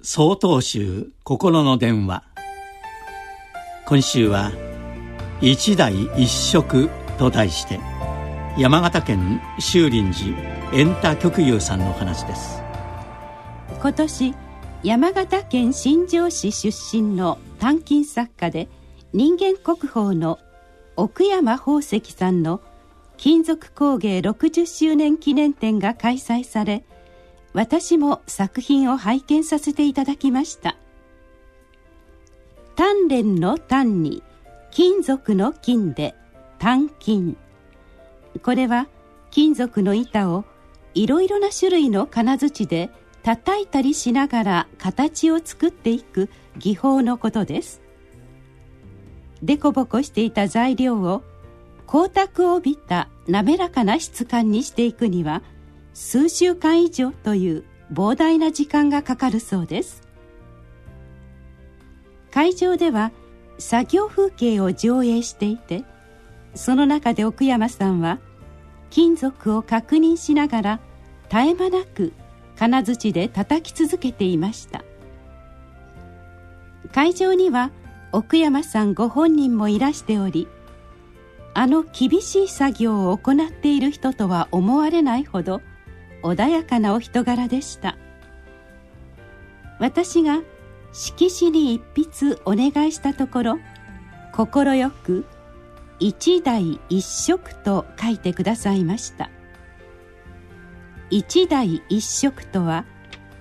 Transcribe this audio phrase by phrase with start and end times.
[0.00, 2.22] 曹洞宗心の電話。
[3.84, 4.52] 今週は
[5.42, 7.80] 「一代一食」と題して
[8.56, 10.38] 山形県修林寺
[10.72, 12.62] 円太極友さんの話です。
[13.80, 14.34] 今年
[14.84, 18.68] 山形県新庄市出身の短金作家で
[19.12, 20.38] 人間国宝の
[20.94, 22.60] 奥山宝石さんの
[23.16, 26.84] 金属工芸60周年記念展が開催され
[27.52, 30.76] 私も作品を拝見させていただきました。
[32.76, 34.22] 鍛錬の単に
[34.70, 36.14] 金属の金で
[36.58, 37.36] 単金。
[38.42, 38.86] これは
[39.30, 40.44] 金属の板を
[40.94, 42.90] いろいろな種類の金槌で
[43.22, 47.80] 叩いたりしながら形を作っていく技法のことです。
[49.42, 51.22] でこぼこしていた材料を
[51.86, 55.42] 光沢を帯びた滑らかな質感にしていくには
[56.00, 60.02] 数週間以上という膨大な時間がかかるそうです。
[62.30, 63.10] 会場では
[63.58, 65.82] 作業風景を上映していて
[66.54, 68.20] その中で奥山さんは
[68.90, 70.80] 金属を確認しながら
[71.30, 72.12] 絶え間なく
[72.56, 74.84] 金槌で叩き続けていました。
[76.92, 77.72] 会場には
[78.12, 80.46] 奥山さんご本人もいらしており
[81.54, 85.60] あの厳しい作業を行っている人とは思われないほど
[86.22, 87.96] 穏やかなお人柄でした。
[89.78, 90.42] 私が
[90.92, 91.82] 色紙に一
[92.20, 93.58] 筆お願いしたところ
[94.32, 95.24] 快く
[96.00, 99.30] 「一代一色」と書いてくださいました。
[101.10, 102.84] 一代一色とは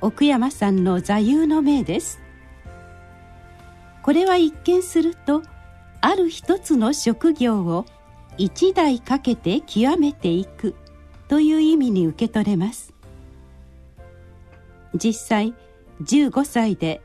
[0.00, 2.20] 奥山さんの座右の銘です。
[4.02, 5.42] これは一見すると
[6.00, 7.84] ある一つの職業を
[8.36, 10.74] 一代かけて極めていく。
[11.28, 12.92] という意味に受け取れます。
[14.94, 15.54] 実際
[16.02, 17.02] 15歳で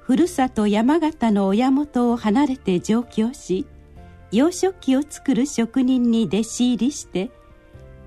[0.00, 3.66] ふるさと山形の親元を離れて上京し
[4.30, 7.30] 洋食器を作る職人に弟子入りして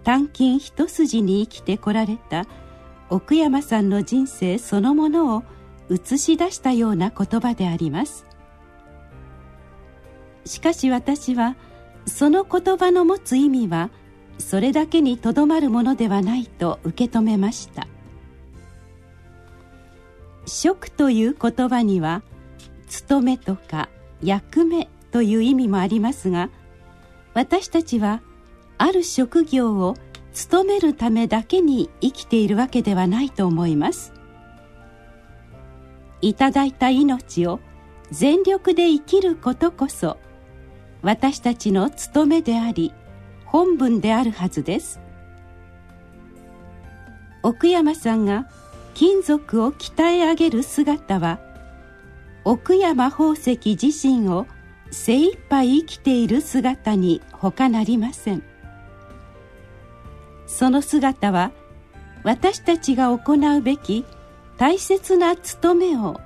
[0.03, 2.45] 単金一筋に生きてこられた
[3.09, 5.43] 奥山さんの人生そのものを
[5.89, 8.25] 映し出したような言葉であります。
[10.45, 11.55] しかし私は
[12.05, 13.89] その言葉の持つ意味は
[14.37, 17.87] それだけにとどまるものではないと受け止めました。
[20.45, 22.21] 職という言葉には
[22.87, 23.89] 務めとか
[24.23, 26.49] 役目という意味もありますが
[27.33, 28.21] 私たちは
[28.77, 29.95] ある職業を
[30.33, 34.13] 務めるためだけに生きているわけではないと思います。
[36.21, 37.59] いただいた命を
[38.11, 40.17] 全力で生きることこそ
[41.01, 42.93] 私たちの務めであり
[43.45, 44.99] 本分であるはずです。
[47.43, 48.47] 奥山さんが
[48.93, 51.39] 金属を鍛え上げる姿は
[52.43, 54.47] 奥山宝石自身を
[54.91, 58.43] 精一杯生きている姿に他なりません。
[60.47, 61.51] その姿は
[62.23, 64.05] 私たちが行うべき
[64.57, 66.19] 大切な務めを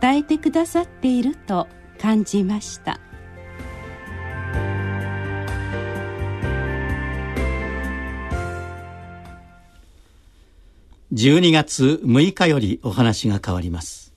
[0.00, 1.66] 伝えてくださっていると
[2.00, 3.00] 感じました。
[11.12, 14.11] 12月6日よりお話が変わります。